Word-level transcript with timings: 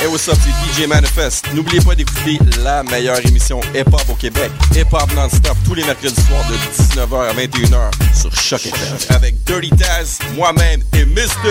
Hey, 0.00 0.06
what's 0.06 0.28
up, 0.28 0.36
c'est 0.40 0.84
DJ 0.84 0.86
Manifest. 0.86 1.52
N'oubliez 1.54 1.80
pas 1.80 1.96
d'écouter 1.96 2.38
la 2.62 2.84
meilleure 2.84 3.18
émission 3.26 3.60
hip-hop 3.74 4.04
au 4.08 4.14
Québec. 4.14 4.48
Hip-hop 4.76 5.12
non-stop 5.16 5.56
tous 5.64 5.74
les 5.74 5.82
mercredis 5.82 6.14
soirs 6.22 6.44
de 6.48 6.54
19h 6.54 7.30
à 7.30 7.32
21h 7.34 7.90
sur 8.14 8.32
Choc 8.32 8.64
FM. 8.64 8.96
Avec 9.16 9.42
Dirty 9.42 9.70
Taz, 9.70 10.20
moi-même 10.36 10.82
et 10.94 11.04
Mr. 11.04 11.50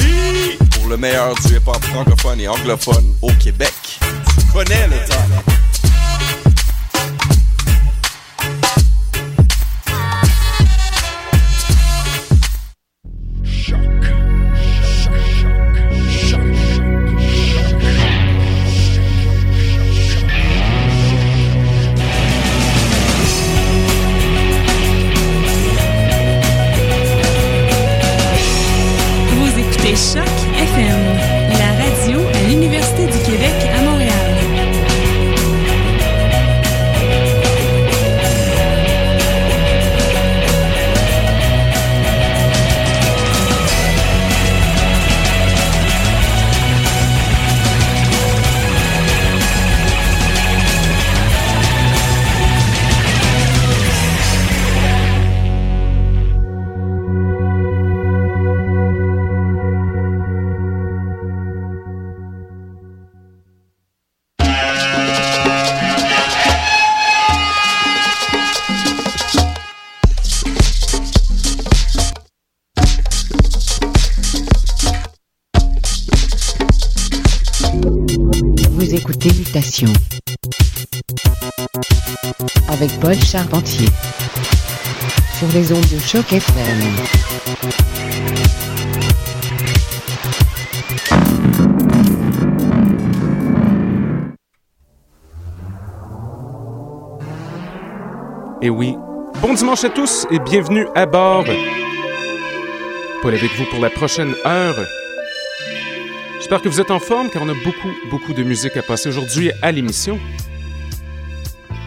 EP. 0.00 0.58
Pour 0.74 0.88
le 0.88 0.96
meilleur 0.96 1.36
du 1.36 1.54
hip-hop 1.54 1.84
francophone 1.84 2.40
et 2.40 2.48
anglophone 2.48 3.14
au 3.22 3.30
Québec. 3.34 3.72
Tu 4.00 4.46
connais 4.52 4.88
le 4.88 4.96
temps. 5.08 5.52
Et 86.14 86.20
oui, 98.70 98.94
bon 99.42 99.54
dimanche 99.54 99.82
à 99.82 99.88
tous 99.88 100.28
et 100.30 100.38
bienvenue 100.38 100.86
à 100.94 101.04
bord. 101.06 101.44
Paul 103.20 103.34
avec 103.34 103.50
vous 103.56 103.64
pour 103.64 103.80
la 103.80 103.90
prochaine 103.90 104.36
heure. 104.46 104.76
J'espère 106.36 106.62
que 106.62 106.68
vous 106.68 106.80
êtes 106.80 106.92
en 106.92 107.00
forme 107.00 107.28
car 107.28 107.42
on 107.42 107.48
a 107.48 107.54
beaucoup, 107.54 107.92
beaucoup 108.08 108.34
de 108.34 108.44
musique 108.44 108.76
à 108.76 108.82
passer 108.82 109.08
aujourd'hui 109.08 109.50
à 109.62 109.72
l'émission. 109.72 110.20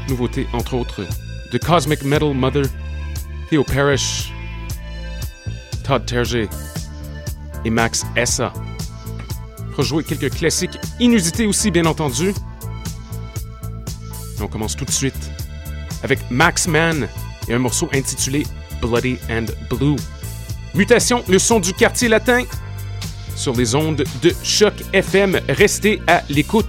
Nouveautés, 0.09 0.47
entre 0.51 0.73
autres, 0.73 1.05
de 1.53 1.57
Cosmic 1.57 2.03
Metal 2.03 2.33
Mother, 2.33 2.65
Theo 3.49 3.63
Parrish, 3.63 4.33
Todd 5.83 6.05
Terje 6.05 6.49
et 7.63 7.69
Max 7.69 8.05
Essa. 8.15 8.51
On 9.77 9.81
jouer 9.83 10.03
quelques 10.03 10.31
classiques 10.31 10.77
inusités 10.99 11.45
aussi, 11.45 11.71
bien 11.71 11.85
entendu. 11.85 12.33
on 14.41 14.47
commence 14.47 14.75
tout 14.75 14.85
de 14.85 14.91
suite 14.91 15.31
avec 16.03 16.19
Max 16.29 16.67
Man 16.67 17.07
et 17.47 17.53
un 17.53 17.59
morceau 17.59 17.87
intitulé 17.93 18.45
Bloody 18.81 19.17
and 19.29 19.45
Blue. 19.69 19.95
Mutation, 20.75 21.23
le 21.27 21.39
son 21.39 21.59
du 21.59 21.73
quartier 21.73 22.09
latin, 22.09 22.43
sur 23.35 23.53
les 23.53 23.75
ondes 23.75 24.03
de 24.21 24.33
Choc 24.43 24.73
FM. 24.93 25.39
Restez 25.47 26.01
à 26.07 26.23
l'écoute. 26.29 26.67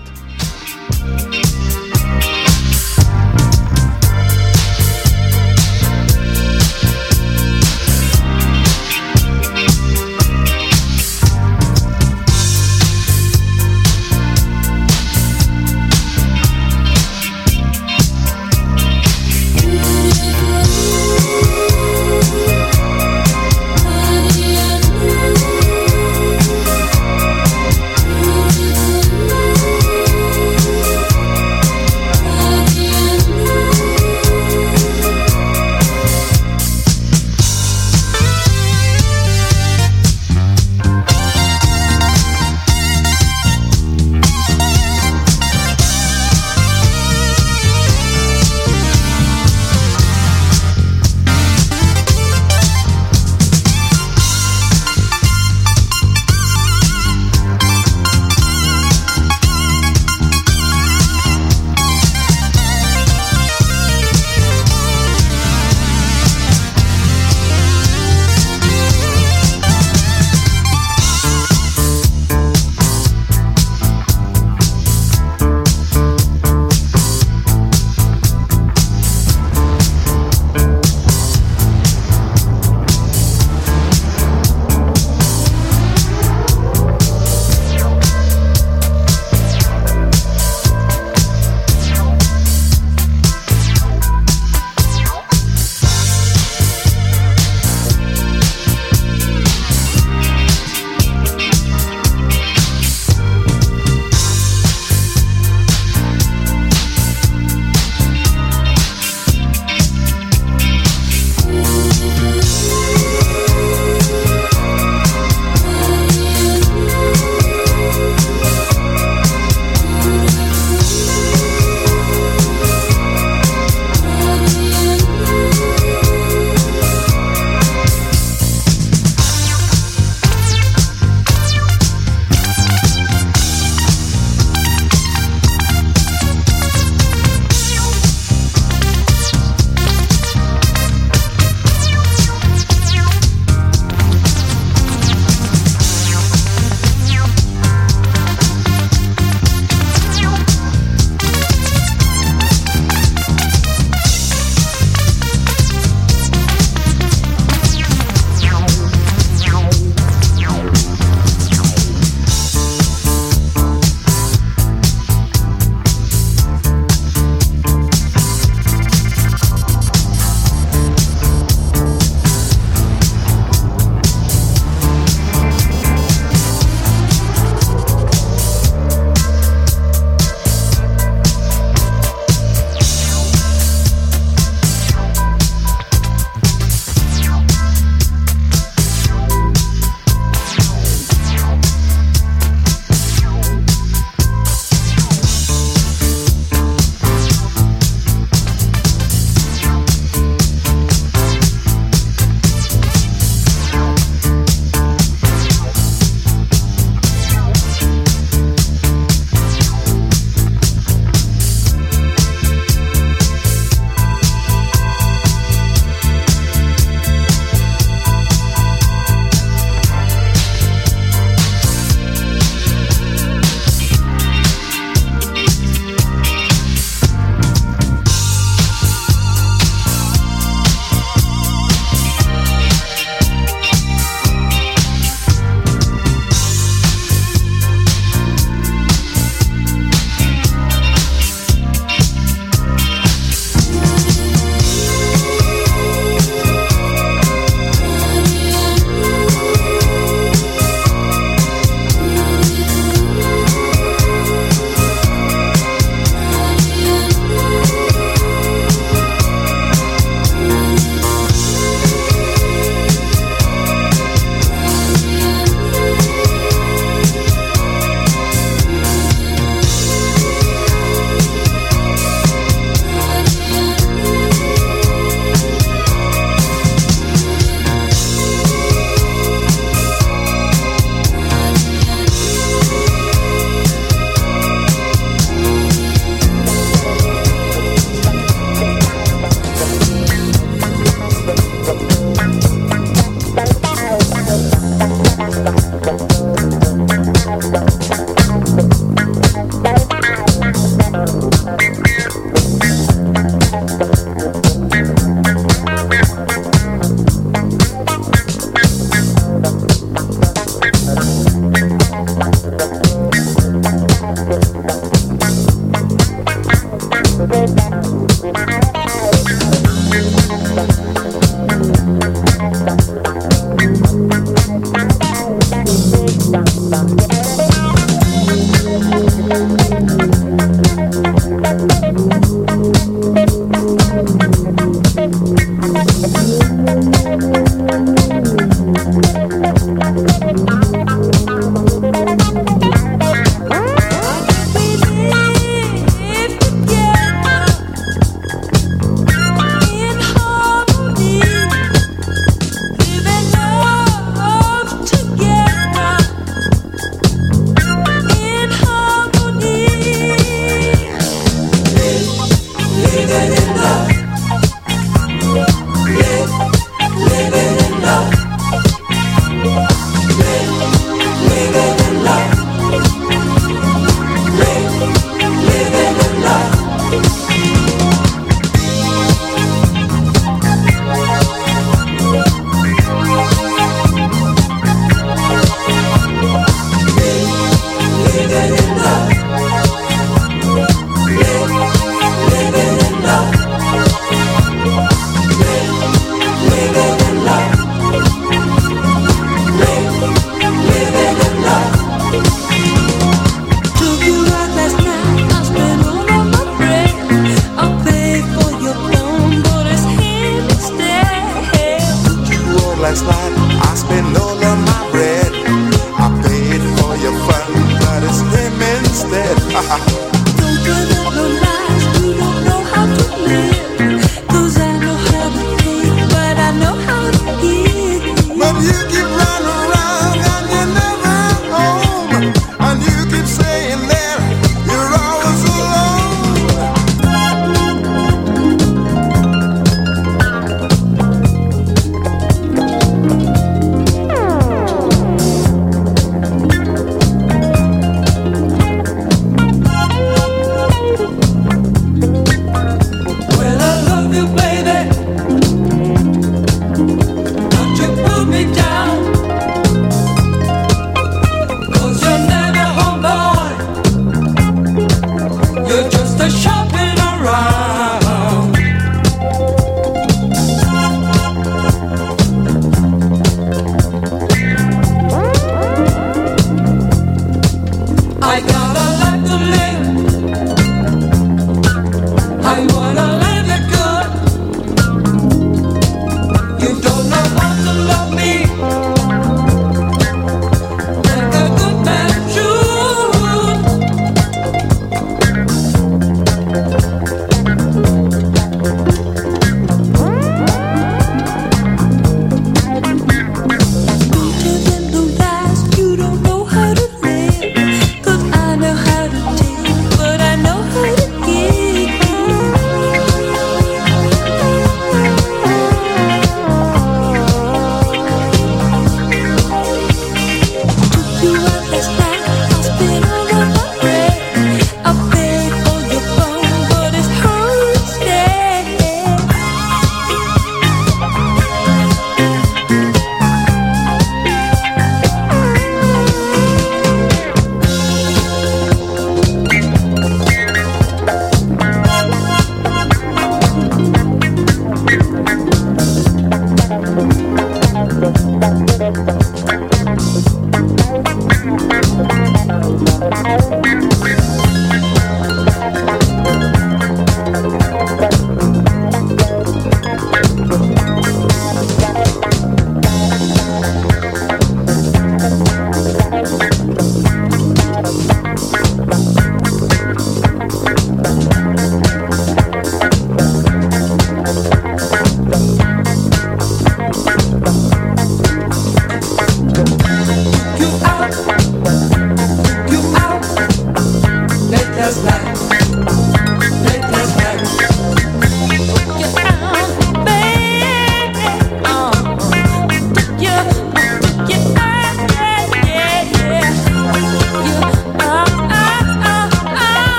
ha 419.59 419.63
ha 419.71 419.77
ha 419.85 419.98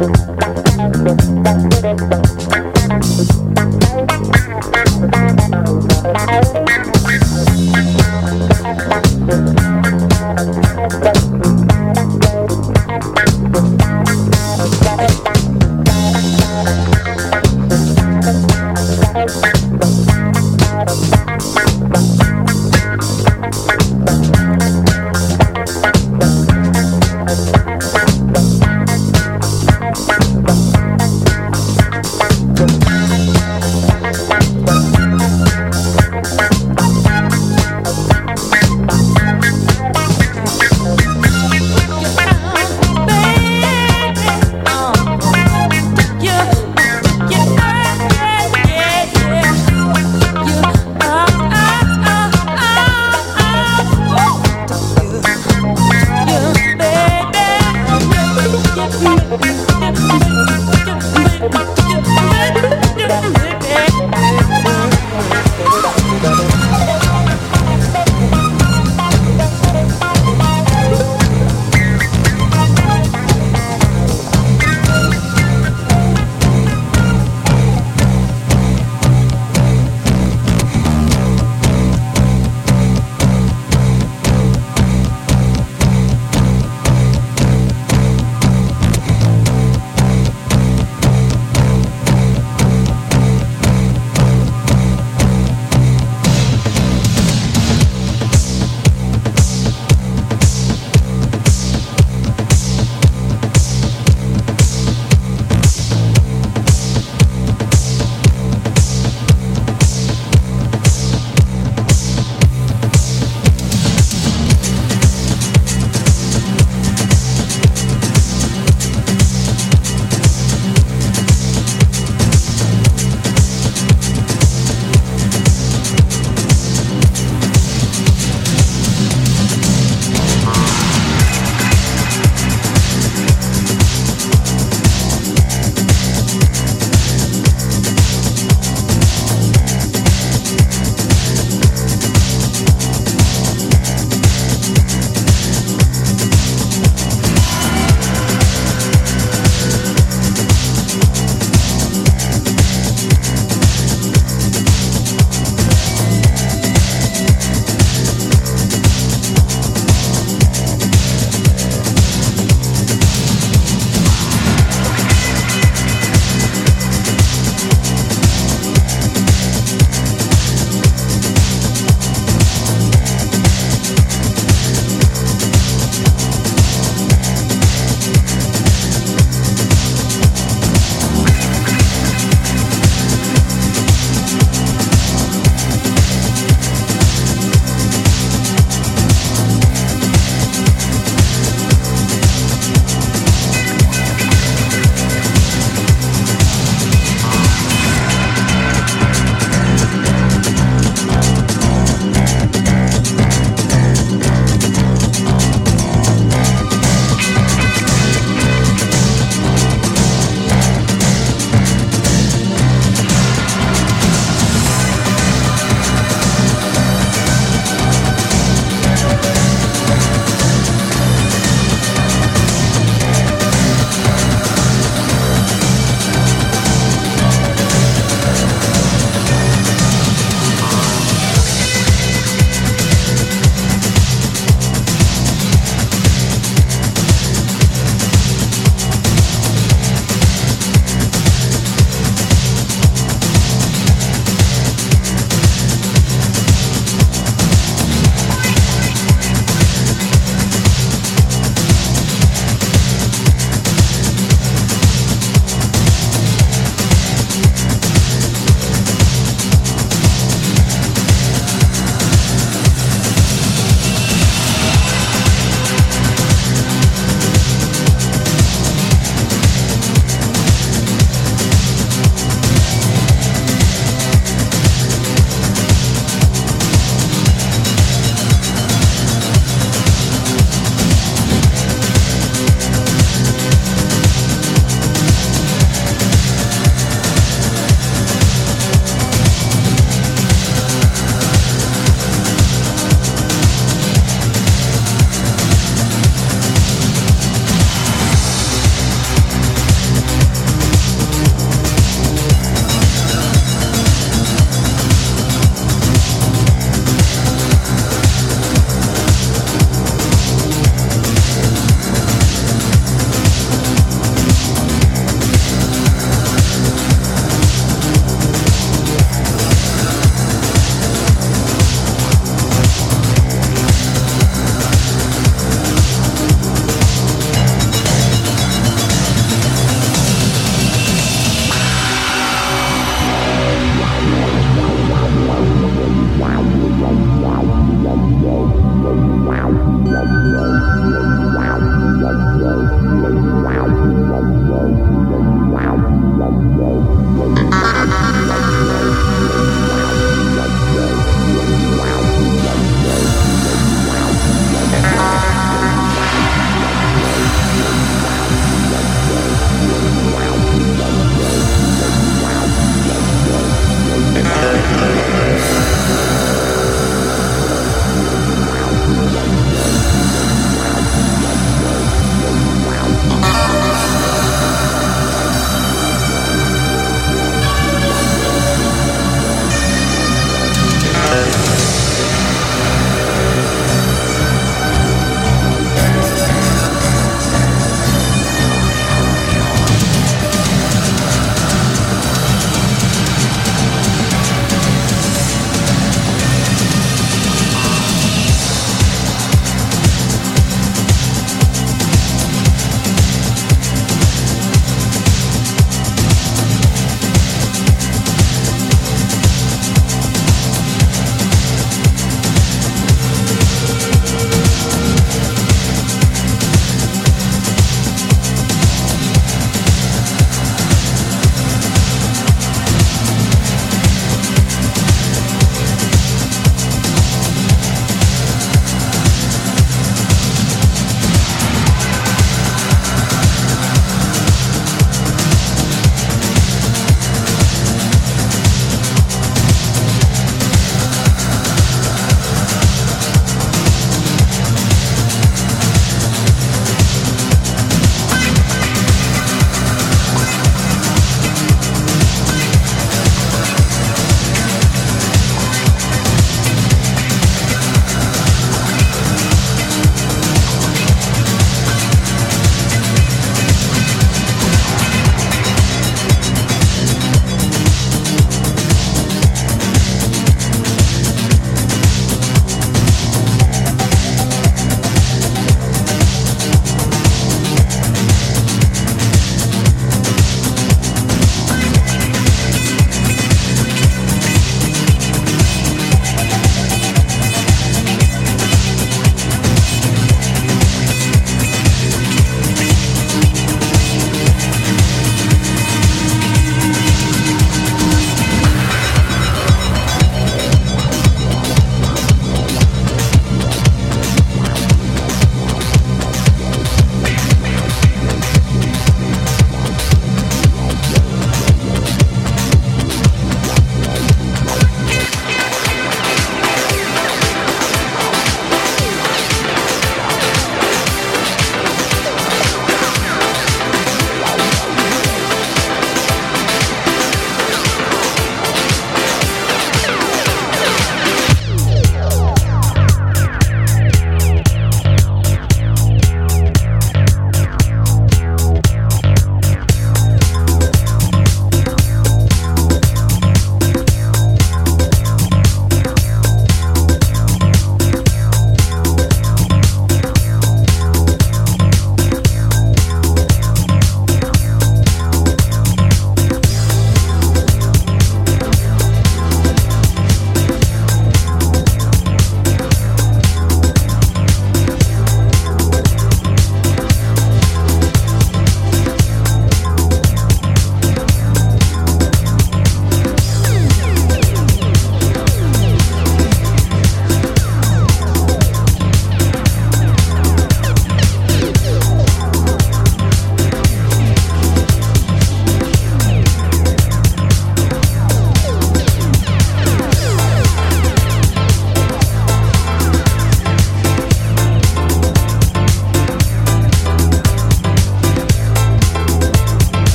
Thank 0.00 0.16
you. 2.14 2.29